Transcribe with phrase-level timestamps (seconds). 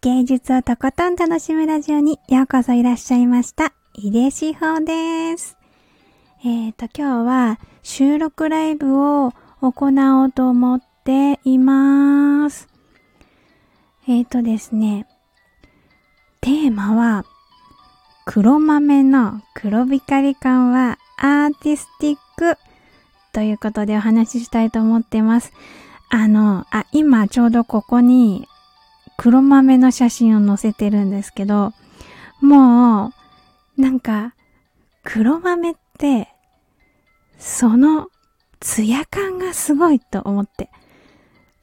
[0.00, 3.72] 芸術をとことん楽しむラジオにようこそいらっしゃいました。
[3.94, 5.56] 井出志保です。
[6.44, 12.68] えっ、ー、と、今日は収録ライブを行おうと思っています。
[14.06, 15.08] えっ、ー、とですね、
[16.42, 17.24] テーマは、
[18.24, 22.56] 黒豆の黒光り感はアーティスティック
[23.32, 25.52] ということでお話ししたいと思ってます。
[26.08, 28.46] あの、あ、今ちょうどここに
[29.18, 31.72] 黒豆の写真を載せてるんですけど、
[32.40, 33.12] も
[33.76, 34.34] う、なんか、
[35.02, 36.28] 黒豆って、
[37.36, 38.10] その、
[38.60, 40.70] ツヤ感がすごいと思って。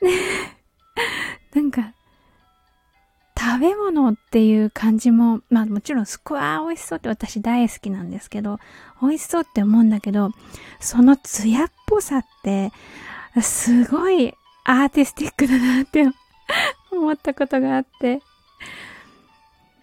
[1.55, 1.93] なんか、
[3.39, 8.59] 食べ物っていう感じも、まあもちろんすごい美味しそうって私大好きなんですけど、
[9.01, 10.31] 美味しそうって思うんだけど、
[10.81, 12.73] そのツヤっぽさって、
[13.41, 14.33] すごい
[14.65, 16.05] アーティスティックだなって
[16.97, 18.21] 思ったことがあって。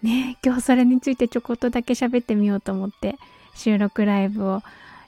[0.03, 3.17] ね今日それについてちょこっとだけ喋ってみようと思って
[3.55, 4.63] 収録ライブを、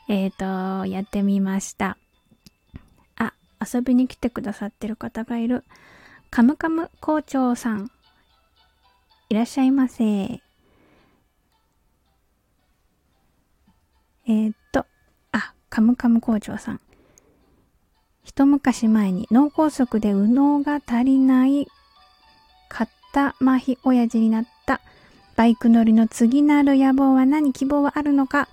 [0.08, 1.96] えっ、ー、と、やってみました。
[3.16, 5.64] あ、遊びに来てくださってる方がいる。
[6.30, 7.90] カムカム校長さん。
[9.30, 10.04] いらっしゃいませ。
[10.04, 14.86] えー、っと、
[15.32, 16.80] あ、カムカム校長さん。
[18.24, 21.68] 一昔前に脳梗塞で右脳が足りない
[23.14, 24.80] 肩麻痺親父になった
[25.36, 27.52] バイク乗りの次なる野望は何？
[27.52, 28.48] 希望はあるのか？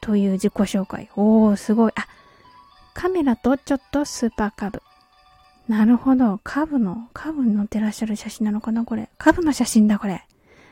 [0.00, 1.10] という自己紹介。
[1.16, 1.92] おー、すごい。
[1.96, 2.06] あ、
[2.94, 4.82] カメラとちょっとスーパーカブ。
[5.66, 6.38] なるほど。
[6.44, 8.84] カブの、カブに乗ってらっしゃる写真なのかな？
[8.84, 9.08] これ。
[9.18, 10.24] カブの写真だ、これ。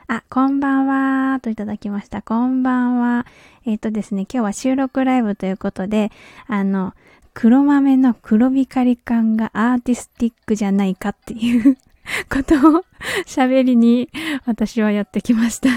[0.06, 2.22] あ、こんばんはといただきました。
[2.22, 3.26] こんばんは。
[3.64, 6.12] えっ、ー、とですね、今日は収録ライブということで、
[6.46, 6.94] あの、
[7.34, 11.76] 黒豆の黒光り感がアーティスティックじゃないかっていう
[12.30, 12.84] ことを
[13.26, 14.10] 喋りに
[14.44, 15.68] 私はやってきました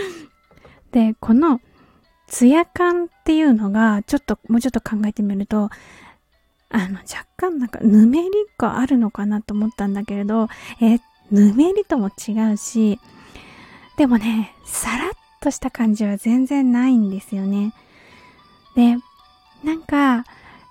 [0.92, 1.60] で、この
[2.26, 5.70] ツヤ感っていうのがちょっと、もうちょっと考えてみると、
[6.70, 10.48] あの、若干なんかぬめりがあるのかなと思ったんだけれど、
[10.80, 10.98] え
[11.30, 12.98] ぬめりとも違うし、
[13.96, 15.10] でもね、さらっ
[15.40, 17.72] とした感じは全然ないんですよね。
[18.74, 18.96] で、
[19.64, 20.24] なんか、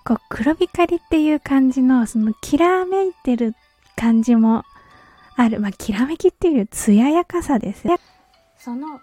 [0.06, 3.54] こう、黒光りっていう感じの、その、きらめいてる
[3.98, 4.64] 感じも
[5.36, 5.60] ある。
[5.60, 7.98] まあ、きらめきっていう艶やかさですね。
[8.58, 9.02] その、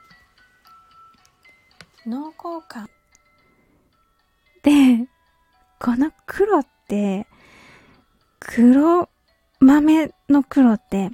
[2.07, 2.89] 濃厚感。
[4.63, 5.07] で、
[5.79, 7.27] この黒って、
[8.41, 9.09] 黒
[9.61, 11.11] 豆の黒って、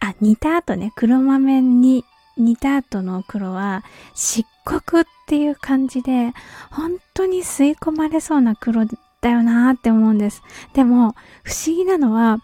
[0.00, 2.04] あ、煮た後ね、黒豆に
[2.36, 3.84] 煮た後の黒は、
[4.14, 6.32] 漆黒っていう感じで、
[6.70, 8.84] 本当に吸い込まれそうな黒
[9.20, 10.42] だよなーって思うんです。
[10.74, 12.38] でも、不思議なのは、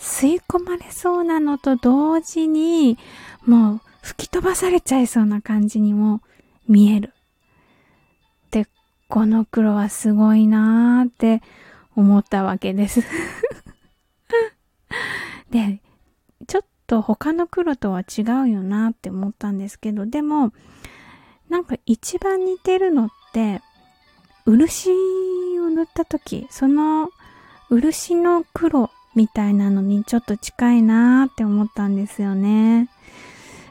[0.00, 2.98] 吸い込まれそうなのと同時に、
[3.46, 6.22] もう吹き飛ばされちゃいそうな感じにも
[6.66, 7.12] 見える。
[8.50, 8.66] で、
[9.08, 11.42] この黒はすごいなーって
[11.94, 13.02] 思ったわけです
[15.50, 15.82] で、
[16.48, 20.52] ちょっと他の黒とは違うよなって思ったんですけど、でも、
[21.50, 23.60] なんか一番似てるのって、
[24.46, 24.90] 漆
[25.60, 27.10] を塗った時、その
[27.68, 32.88] 漆の黒みたいなのにちょっと近いなーって思ったんですよね。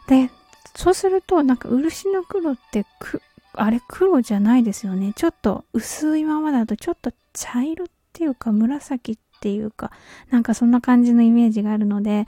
[0.08, 0.30] で、
[0.76, 3.22] そうするとなんか漆の黒ってく、
[3.54, 5.14] あれ黒じゃないですよね。
[5.16, 9.92] ちょっと薄いままだとちょっと茶色っていうか紫っていうか、
[10.30, 12.26] なんかそんな感じのイメージがあるので、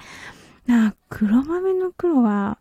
[0.69, 2.59] あ黒豆の黒は、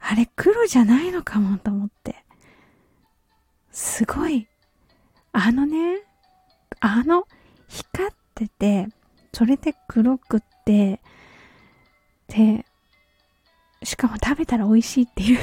[0.00, 2.24] あれ黒じゃないのかもと思って。
[3.72, 4.48] すごい
[5.38, 5.98] あのね、
[6.80, 7.28] あの、
[7.68, 8.88] 光ってて、
[9.36, 10.98] それで黒くって、
[12.26, 12.64] で、
[13.82, 15.38] しかも食べたら美味しいっていう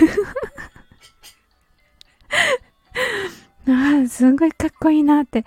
[3.69, 5.45] ああ、すごいかっこいいなって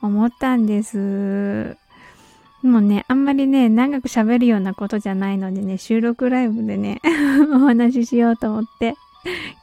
[0.00, 1.76] 思ったんです。
[2.62, 7.00] もうね、あんまりね、長く喋るようなことじゃないのでね、収録ライブでね、
[7.52, 8.94] お話ししようと思って、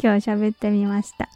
[0.04, 1.30] 今日喋ってみました。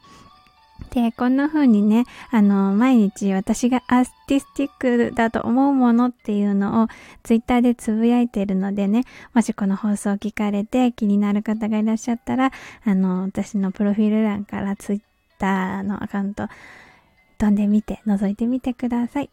[0.92, 4.72] で、こんな風にね、あの、毎日私がアーティスティッ
[5.10, 6.88] クだと思うものっていうのを
[7.24, 12.52] ツイッターでつぶやいてるのでね、もしこの放送を聞かれて気になる方がいらっしゃったら、
[12.84, 15.02] あの、私のプロフィール欄からツイッ
[15.40, 16.48] ターのアカウント
[17.38, 19.30] 飛んでみて、覗いてみてください。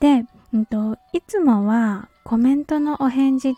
[0.00, 0.24] で、
[0.54, 3.52] うんと、いつもはコメントのお返事っ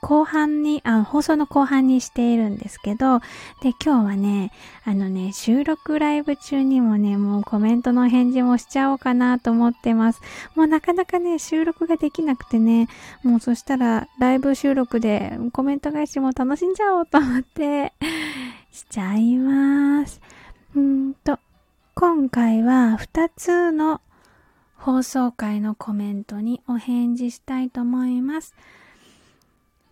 [0.00, 3.20] 後半にあ、放送の後半にしているんですけど、
[3.60, 4.50] で、今日はね、
[4.84, 10.20] あのね、収録ライブ中にもね、もうコメントの返事もしちゃおうかなと思ってます。
[10.54, 12.88] もうなかなかね、収録ができなくてね、
[13.22, 17.92] もうそしたらライブ収録でコメント返しも楽しんじゃおうと思って、
[18.72, 20.20] しちゃいます。
[20.74, 21.38] うんと、
[21.94, 24.00] 今回は2つの
[24.76, 28.54] 放送回のコメントにお返事したいと思います。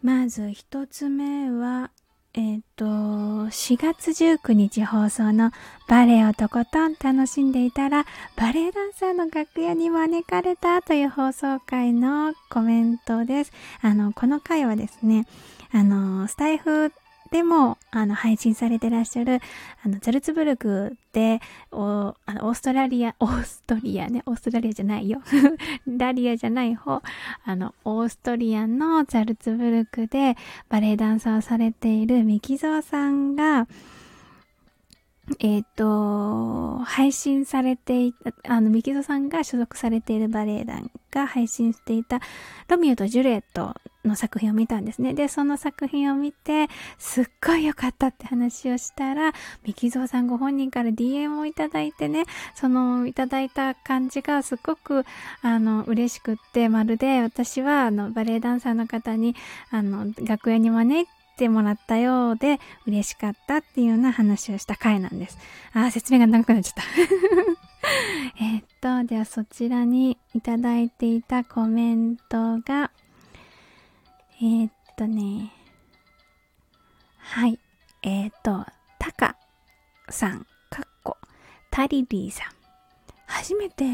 [0.03, 1.91] まず一つ目は、
[2.35, 5.51] えっ、ー、と、4月19日放送の
[5.89, 8.05] バレエをとことん楽しんでいたら、
[8.37, 13.53] バレエダンサーの楽屋に招かれたという放送回のコメントです。
[13.81, 15.27] あの、この回はですね、
[15.73, 16.93] あの、スタイフ
[17.31, 19.41] でも、あの、配信されてらっしゃる、
[19.85, 21.41] あの、ザルツブルクで、
[21.71, 25.21] お、あの、オーストラリア、 オーストリアね、オーストラリアじゃないよ。
[25.87, 27.03] ダリアじゃない方、
[27.45, 30.37] あの、オーストリアのザルツブルクで
[30.69, 33.67] バレエダンサーをされているミキゾーさんが、
[35.41, 42.21] えっ、ー、と、配信されていた、あの、ミキゾさんが所属されているバレエ団が配信していた、
[42.69, 45.15] ロミオとジュレットの作品を見たんですね。
[45.15, 49.33] で、その作品を見て、すっごい良かったって話をしたら、
[49.65, 52.25] ミキゾさんご本人から DM をいただいてね、
[52.55, 55.05] その、いただいた感じがすごく、
[55.43, 59.37] あの、嬉しくって、まるで私は、あの、バレエダンサーの方に、
[59.71, 65.39] あの、楽屋に招いて、てもらったようで嬉しかったっていうような話をした回なんです。
[65.73, 66.83] あー、説明が長くなっちゃった
[68.45, 72.91] えっと、ではそちらにいただいていたコメントが、
[74.41, 75.53] えー、っとね、
[77.19, 77.59] はい、
[78.03, 78.67] えー、っと、
[78.99, 79.37] タカ
[80.09, 81.17] さん、かっこ、
[81.71, 82.53] タリリーさん。
[83.27, 83.85] 初めて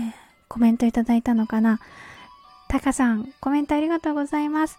[0.48, 1.80] コメントいただいたのかな？
[2.68, 4.78] タカさん、コメントありがとうございます。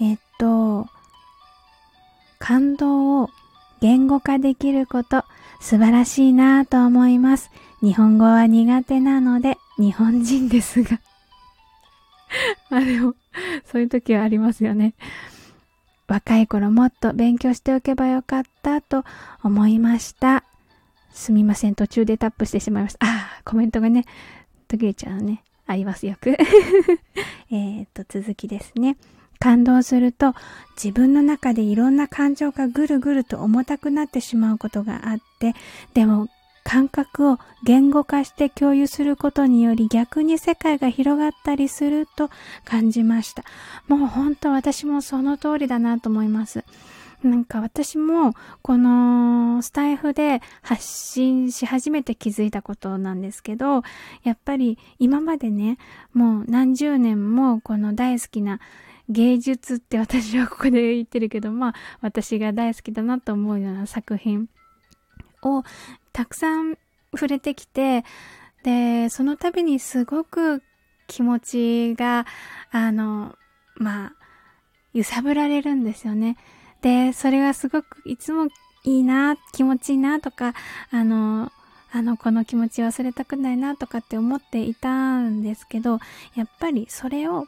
[0.00, 0.88] えっと、
[2.42, 3.30] 感動を
[3.80, 5.24] 言語化できること
[5.60, 7.52] 素晴らしいなぁと思います。
[7.80, 11.00] 日本語は苦手なので日本人ですが
[12.68, 13.14] まあでも、
[13.64, 14.94] そういう時はありますよね。
[16.08, 19.04] 若い頃もっと勉強しておけばよかったと
[19.44, 20.42] 思いました。
[21.12, 23.06] すみません、途中でタップしてしまいました。
[23.06, 24.04] ああ、コメントがね、
[24.66, 25.44] 途切れちゃうね。
[25.68, 26.36] ありますよく。
[27.52, 28.96] えっと、続きですね。
[29.42, 30.34] 感動すると
[30.76, 35.54] 自分の中でいろんな感情がぐるぐると重たくなってしまうことがあって、
[35.94, 36.28] でも
[36.62, 42.30] 感覚を言語化して共有することにより逆に世界が広がったりすると
[42.64, 43.42] 感じました。
[43.88, 46.62] もう本当私もその通りだなと思います。
[47.24, 53.82] なんか私もこのスタイフで発信し始めて気づいたことなんですけど、
[54.22, 55.78] やっぱり今までね、
[56.14, 58.60] もう何十年もこの大好きな
[59.08, 64.48] 芸術って私はここで言ってるけど、まあ私が大好きだなと思うような作品
[65.42, 65.64] を
[66.12, 66.76] たくさん
[67.12, 68.04] 触れてきて、
[68.62, 70.62] で、その度にすごく
[71.06, 72.26] 気持ちが、
[72.70, 73.36] あの、
[73.76, 74.12] まあ、
[74.94, 76.36] 揺さぶられるんですよね。
[76.80, 78.46] で、それがすごくいつも
[78.84, 80.54] いいな、気持ちいいなとか、
[80.90, 81.50] あの、
[81.92, 85.98] あの、この気持ち忘れたくないなとかって思っていたんですけど、
[86.34, 87.46] やっぱりそれを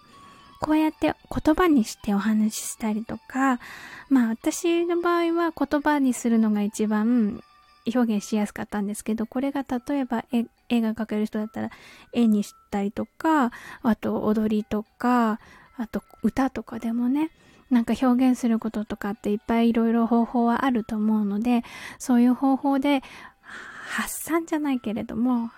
[0.64, 3.61] こうやって言葉にしてお話ししたりとか、
[4.08, 7.43] まあ私の場合は言葉にするのが一番
[7.84, 11.70] 表現しやすかったんですけど、これが例えば絵絵が描ける人だったら
[12.14, 15.38] 絵にしたりとか、あと踊りとか、
[15.77, 17.31] あと歌とかでもね、
[17.70, 21.62] なんか表現することとかっていっぱいいろいろ方法はあると思うので、
[21.98, 23.03] そういう方法で
[23.43, 25.50] 発散じゃないけれども、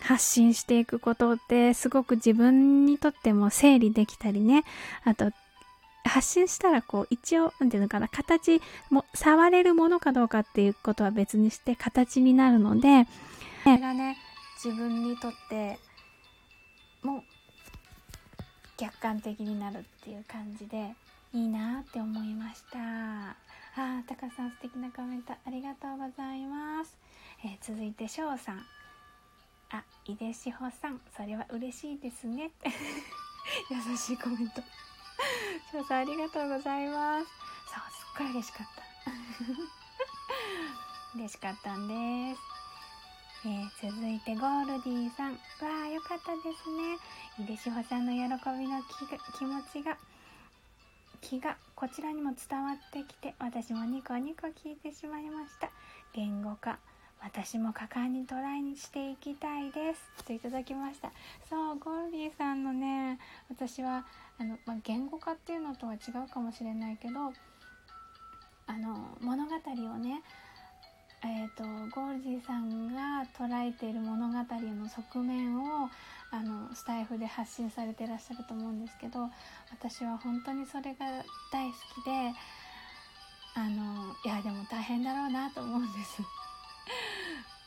[0.00, 4.64] 発信していくことってすごく自分にとっても整理できたりね、
[5.04, 5.30] あと
[6.04, 13.06] 発信したらこう一応、なんていうのかな、形も、触れるものかどうかっていうことは別にして形になるので、
[13.64, 14.16] それがね、
[14.62, 15.78] 自分にとって
[17.02, 17.22] も
[18.76, 20.94] 客観的になるっていう感じで
[21.32, 22.78] いいなって思いました。
[22.78, 23.36] あ
[23.76, 26.96] あ、タカさん素敵なコメントありがとうございます。
[27.44, 28.79] えー、続いて翔さん。
[29.70, 32.50] あ、井出志保さん、それは嬉しいですね。
[33.70, 34.62] 優しいコメント。
[35.70, 37.26] 翔さん、ありがとうございます。
[37.26, 38.82] そう、すっごい嬉しかった。
[41.14, 42.40] 嬉しかったんです。
[43.42, 45.32] えー、続いてゴールディさん。
[45.32, 45.38] わ
[45.84, 46.98] あ、よかったですね。
[47.38, 48.18] 井出志保さんの喜
[48.58, 48.82] びの
[49.38, 49.96] 気持ちが、
[51.20, 55.70] 気がこちらにも伝わってきて、私もニコニコ聞いてしまいました。
[56.12, 56.78] 言語化。
[57.22, 60.24] 私も果敢にトライにしていきたいです。
[60.24, 61.10] といただきました。
[61.48, 63.18] そうゴールディさんのね
[63.50, 64.06] 私は
[64.38, 67.32] あの、ま、言語化っていうのとは違うかもしれないけど
[68.66, 70.22] あの物語をね
[71.22, 75.90] えーと、ゴールディさんが捉えている物語の側面を
[76.30, 79.28] あのスタイフで発信されてらっしゃると思うんですけど
[79.70, 81.06] 私は本当にそれが
[81.52, 82.32] 大好きで
[83.54, 86.22] あのいやでも大変だろうなと思うんです。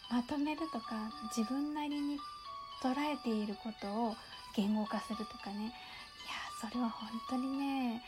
[0.10, 2.18] まとめるとか自分なりに
[2.82, 4.16] 捉えていることを
[4.56, 5.66] 言語化するとかね。
[5.66, 5.72] いや
[6.70, 8.04] それは本当にね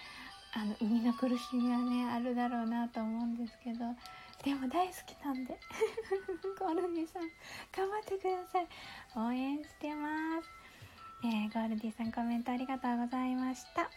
[0.53, 3.79] あの生みの苦しみはねあるだろうなと思うんですけど。
[4.43, 5.57] でも大好きなんで。
[6.59, 7.23] ゴールディさん
[7.71, 8.67] 頑張ってください。
[9.15, 10.49] 応援してます。
[11.23, 13.89] えー、ゴールディさんコメントありがとうございました。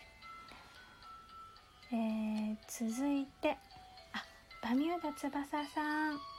[1.92, 3.58] えー、続いて
[4.12, 4.24] あ
[4.62, 6.37] バミューダ翼さん。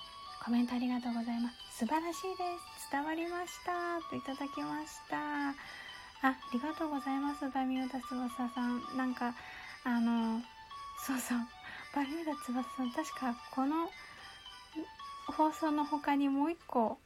[0.49, 1.77] コメントありがとうございます。
[1.77, 2.41] 素晴らしいで
[2.81, 2.89] す。
[2.91, 4.01] 伝わりました。
[4.09, 5.49] といただきました。
[5.49, 5.53] あ
[6.23, 7.47] ありがとうございます。
[7.53, 8.81] バミューダ翼さん。
[8.97, 9.35] なんか
[9.83, 10.41] あの
[11.05, 11.37] そうそう。
[11.93, 12.89] バミューダ翼さん。
[12.89, 13.91] 確かこの
[15.27, 16.97] 放送の他にもう一個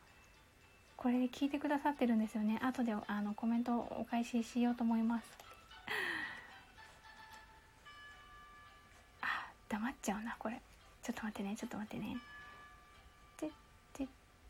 [0.95, 2.61] これで聞いてくださってるんですよね。
[2.63, 5.25] 後であのコメントをお返ししようと思います。
[9.19, 9.27] あ
[9.67, 10.61] 黙っちゃうなこれ。
[11.03, 12.15] ちょっと待ってねちょっと待ってね。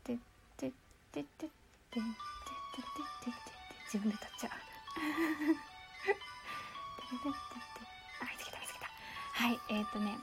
[0.04, 0.16] てっ
[0.56, 0.72] てっ
[1.12, 1.50] てってってってっ
[1.90, 3.54] てって
[3.92, 4.50] 自分で歌っちゃう。
[4.50, 4.56] あ、
[7.12, 8.86] 見つけた見つけた。
[9.32, 10.18] はい、えっ、ー、とね。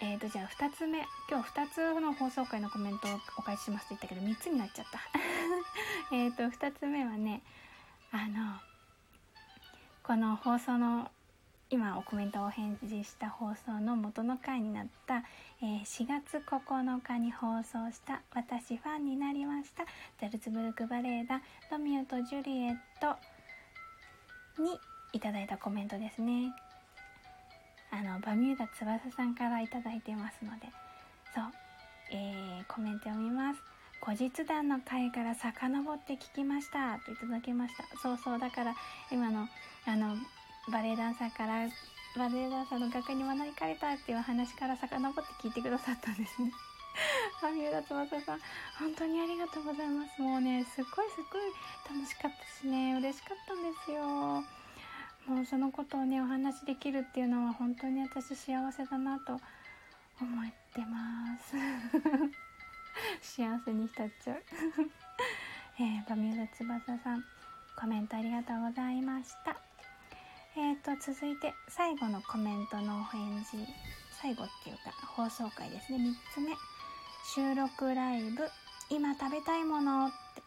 [0.00, 0.98] えっ、ー、と、じゃあ2つ目。
[1.30, 5.00] 今日2つの放送回のコメントをお返ししますと言ったけど、3つになっちゃった。
[6.14, 7.42] えっと、2つ目はね、
[8.12, 8.60] あの、
[10.02, 11.10] この放送の
[11.74, 15.24] 今おコメントをお返事した放送の元の回になった、
[15.60, 19.82] えー、4月9日に放送した「私ファンになりました」
[20.20, 23.16] ザルツブルクバレエ団ロミオとジュリエット
[24.62, 24.78] に
[25.12, 26.54] いただいたコメントですね。
[27.90, 30.68] あのバミューダ翼さんから頂いてますので
[31.34, 31.44] そう、
[32.12, 33.60] えー、コメント読みます。
[34.00, 37.82] 後日談の回から遡って聞きましたといただきました。
[37.98, 38.76] そうそうだから
[39.10, 39.48] 今の
[39.86, 40.16] あの
[40.70, 41.68] バレエダンサーから
[42.16, 46.52] バレエダンサーの学科に学びかれたっていう話から遡って聞いてくださったんですね。
[47.42, 48.40] バミューダ翼さん
[48.78, 50.22] 本当にありがとうございます。
[50.22, 52.94] もうねすっごいすっごい楽しかったしね。
[52.94, 54.44] 嬉しかったんですよ。
[55.26, 61.56] もうそのことをねお話できるっていうのは本当に私幸せだなと思ってます。
[63.36, 64.42] 幸せに浸っちゃう。
[65.80, 67.24] えー、バミューダ翼さん
[67.76, 69.73] コメントありがとうございました。
[70.56, 73.58] えーと続いて最後のコメントのお返事
[74.20, 76.52] 最後っていうか放送回ですね3つ目
[77.34, 78.48] 収録ライブ
[78.90, 80.42] 今食べたいものって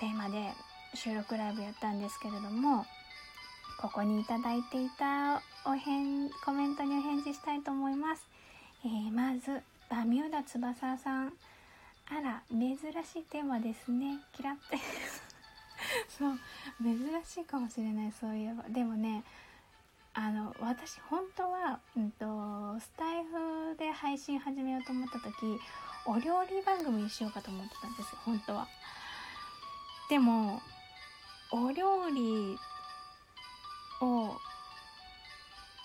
[0.00, 0.52] テーマで
[0.94, 2.84] 収録ライブやったんですけれども
[3.80, 4.24] ここにい
[4.54, 8.26] いていたお返コメントにお返事したいと思います。
[8.84, 11.32] えー、まず、バミューダ翼さん。
[12.08, 14.18] あら、珍しいテーマですね。
[14.32, 14.78] キラって。
[16.08, 16.38] そう、
[16.82, 18.62] 珍しいかもしれない、そういえば。
[18.68, 19.24] でもね、
[20.14, 25.60] あの、私、本当は、うんと、スタイフで配信始めようと思った時、
[26.06, 28.68] お料理番組にしようかと思ってたんです、本当は。
[30.08, 30.60] でも、
[31.50, 32.58] お料理
[34.00, 34.36] を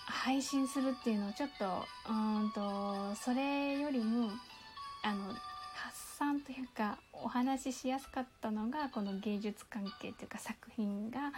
[0.06, 1.64] 配信するっていうのをちょっと
[2.08, 4.30] うんとそれよりも
[5.02, 5.34] あの
[6.14, 11.32] 発散というかお話ししやすかったのがこの芸術関係というか作品が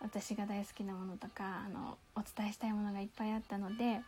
[0.00, 4.00] 私が大好きなものとかあのお伝えしたいものがいっぱいあったので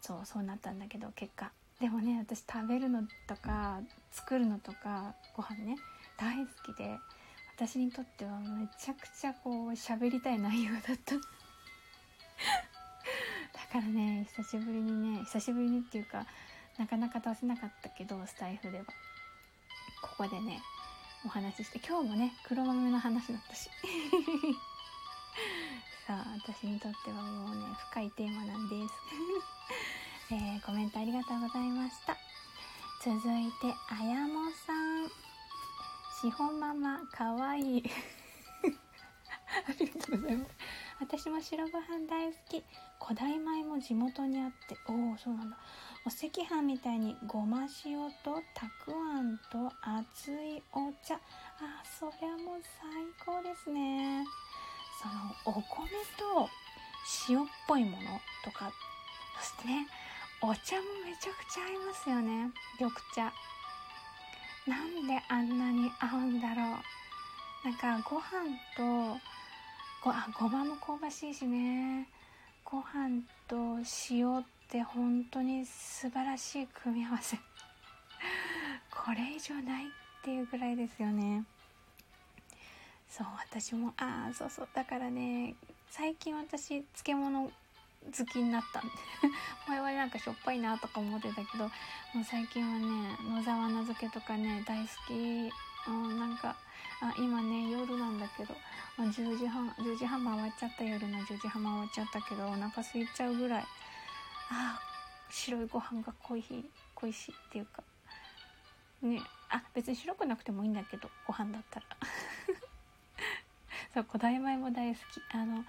[0.00, 1.52] そうそうなったんだけど結果。
[1.80, 5.76] でもね私食べるのとか作るのとかご飯ね
[6.16, 6.96] 大好きで
[7.56, 11.16] 私にとってはめちゃくちゃこう喋りたい内容だった。
[11.18, 11.20] だ
[13.70, 16.24] からね久しぶりにね久しぶりにっていうか
[16.78, 18.84] なかなか出せなかったけどスタイフでは。
[20.02, 20.60] ここでね
[21.24, 23.70] お話しして今日もね黒豆の話だったし。
[26.06, 28.94] さあ私にとってはもうね深いテーマなんです。
[30.34, 32.16] えー、コメントありがとうございました。
[33.04, 35.08] 続いてあやもさん。
[36.22, 37.84] しほママかわいい。
[39.68, 40.54] ありがとうございます。
[41.00, 42.64] 私も白ご飯大好き。
[43.04, 44.76] 古代米も地元にあって。
[44.86, 45.56] おおそうなんだ
[46.04, 51.14] お赤飯みたいにごま塩とたくあんと熱いお茶。
[51.14, 51.20] あ
[51.84, 52.90] そりゃもう最
[53.24, 54.24] 高ですね。
[55.00, 56.48] そのお米と
[57.28, 58.72] 塩っぽいものとか
[59.38, 59.86] そしてね。
[60.42, 62.50] お茶もめちゃくちゃ合いますよね。
[62.80, 63.32] 緑茶。
[64.66, 66.80] なんであんなに合うんだろ
[67.64, 67.68] う。
[67.68, 69.20] なんかご飯と
[70.02, 72.08] ごあごまも香ばしいしね。
[72.64, 73.78] ご飯と
[74.10, 77.36] 塩って本当に素晴らしい組み合わせ。
[78.90, 79.88] これ以上ないっ
[80.22, 81.44] ていうぐらいですよね。
[83.06, 84.68] そう私もああそうそう。
[84.72, 85.56] だからね
[85.90, 87.52] 最近私漬物好
[88.24, 88.90] きになったんで。
[89.68, 91.64] 前はなんかしょっぱいなとか思ってたけど
[92.14, 95.52] もう最近はね野沢菜漬けとかね大好き。
[95.88, 96.56] うんなんか
[97.02, 98.56] あ今ね夜なんだけど、
[98.96, 103.66] ま、10時半10時半回っちゃった夜の10時半回っちゃったけどお腹空いちゃうぐらい
[104.52, 104.78] あ
[105.30, 107.82] 白いご飯が恋しい恋しいっていうか。
[109.02, 111.86] ねあ別に白くなくてもいいんだけどご飯だったら。
[113.94, 115.34] そう古代米も大好き。
[115.34, 115.64] あの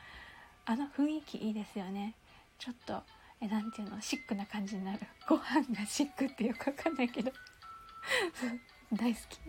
[0.66, 2.14] あの雰囲気いいですよね。
[2.60, 3.04] ちょっと
[3.42, 4.00] えなていうの？
[4.02, 5.00] シックな感じになる。
[5.28, 7.32] ご飯がシックっていうかわかんないけど。
[8.94, 9.40] 大好き。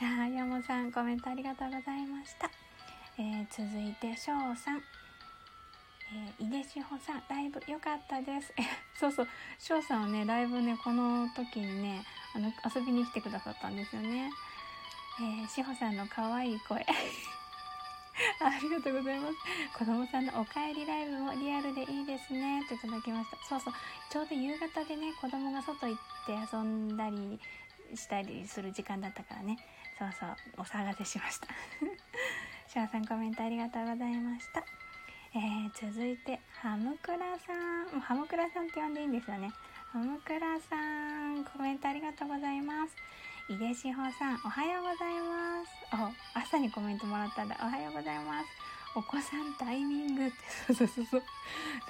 [0.00, 2.50] あ山本さんコメントありがとうございました、
[3.16, 4.82] えー、続いて翔さん。
[6.12, 8.52] えー、井出志保さん、ライブ良かったです。
[8.98, 14.30] そうそう、翔さんはね、ライブね、この時にね、あの、遊びに来てくださったんですよね。
[15.20, 16.84] えー、志保さんの可愛い声。
[18.40, 19.34] ありがとうございます。
[19.78, 22.64] 子供さんのお帰りライブもリアルでいいですね。
[22.68, 23.36] といただきました。
[23.48, 23.74] そうそう。
[24.10, 27.40] ちょうど夕方でね、子供が外行って遊んだり
[27.94, 29.58] したりする時間だったからね。
[29.98, 30.36] そうそう。
[30.58, 31.48] お騒がせしました。
[32.68, 34.64] シャアさんコメントありがとうございました。
[35.36, 37.50] えー、続いて、ハムクラさ
[37.96, 38.00] ん。
[38.00, 39.50] ハムクラさんって呼んでいいんですよね。
[39.90, 42.94] ハムクラさん、コメントありがとうございます。
[43.50, 46.38] 井出志保さん、おはようございます。
[46.38, 47.58] お、朝にコメントもらったんだ。
[47.60, 48.46] おはようございます。
[48.94, 50.36] お子さんタイミングって、
[50.68, 51.22] そうそうそうそう。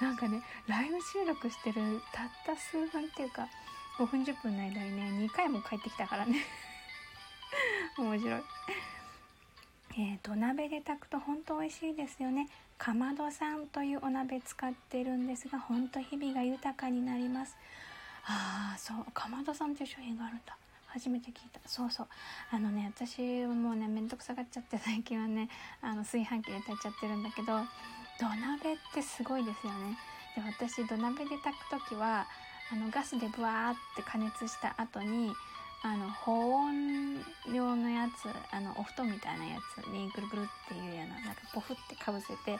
[0.01, 3.47] なんかね、ライブ収録してるたった数分っていうか、
[3.99, 6.41] 5分10分の間にね、2回も帰ってきたからね。
[7.99, 8.41] 面白い。
[9.97, 12.47] えー、土鍋で炊くと本当美味しいですよね。
[12.77, 17.55] かまどさんというお鍋使ってるんですが、本当日々が豊かになります。
[18.25, 20.57] ああ、そう、かまどさんっていう商品があるんだ。
[20.95, 22.07] 初めて聞いたそうそう
[22.51, 25.49] あのね私もうねめんどくさがっちゃって最近はね
[25.81, 27.59] あの炊飯器で炊いちゃってるんだけど
[28.17, 29.97] 土鍋ってすごいですよね
[30.37, 32.25] で私土鍋で炊く時は
[32.71, 35.33] あのガスでブワーって加熱した後に
[35.85, 42.57] あの保温用のやつあのお布団みたいなやつにぐるぐるっていうようななんかポフってかぶせて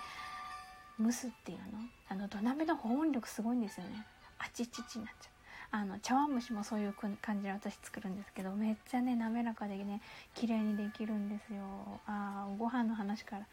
[1.01, 1.63] 蒸すっていうの？
[2.07, 4.05] あの土鍋の保温力すごいんですよね。
[4.37, 5.31] あちちちになっちゃう。
[5.71, 10.01] あの茶碗蒸しもそういう感じで私作るんですけどめっちゃね滑らかでね
[10.35, 11.63] 綺麗にできるんですよ。
[12.05, 13.47] あご飯の話から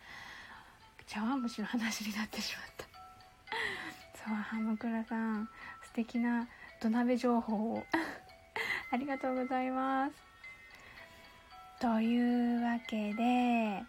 [1.07, 2.85] 茶碗蒸しの話になってしまった。
[4.29, 5.49] そうハムクラさん
[5.83, 6.47] 素敵な
[6.79, 7.87] 土鍋情報を。
[8.93, 10.13] ありがとうございます
[11.81, 13.83] というわけで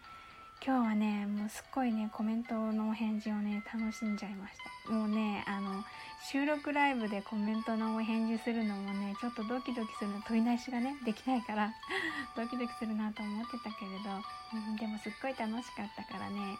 [0.64, 4.54] 今日はね、もうすっごいね、コメントのお返事をね、楽しんじゃいまし
[4.88, 4.92] た。
[4.94, 5.84] もうね、あの、
[6.32, 11.70] 収録ライブでコメントのお返事するのもね、ちょっとドキドキするの、問い返しがね、できないから、
[12.34, 14.08] ドキドキするなと思ってたけれど、
[14.54, 16.56] うん、でもすっごい楽しかったからね、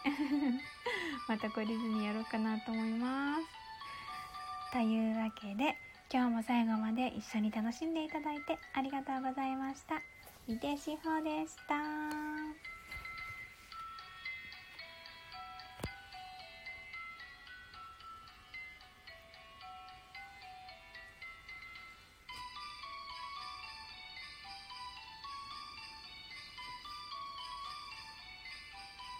[1.27, 3.65] また懲りずにやろうかなと思います。
[4.71, 5.79] というわけで、
[6.11, 10.01] 今日も最後まで一緒に楽しんでいただいてありがとうございました。
[10.47, 12.74] 井手志保でした。